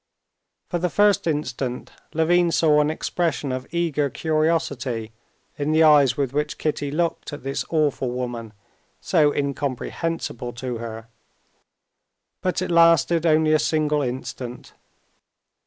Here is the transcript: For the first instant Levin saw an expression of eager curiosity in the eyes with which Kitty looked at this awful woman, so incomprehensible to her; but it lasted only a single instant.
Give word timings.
For 0.67 0.79
the 0.79 0.89
first 0.89 1.27
instant 1.27 1.91
Levin 2.15 2.49
saw 2.51 2.81
an 2.81 2.89
expression 2.89 3.51
of 3.51 3.71
eager 3.71 4.09
curiosity 4.09 5.11
in 5.59 5.73
the 5.73 5.83
eyes 5.83 6.17
with 6.17 6.33
which 6.33 6.57
Kitty 6.57 6.89
looked 6.89 7.33
at 7.33 7.43
this 7.43 7.63
awful 7.69 8.09
woman, 8.09 8.53
so 8.99 9.31
incomprehensible 9.31 10.53
to 10.53 10.79
her; 10.79 11.07
but 12.41 12.63
it 12.63 12.71
lasted 12.71 13.27
only 13.27 13.53
a 13.53 13.59
single 13.59 14.01
instant. 14.01 14.73